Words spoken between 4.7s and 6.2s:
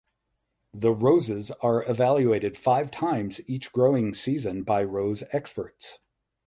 rose experts.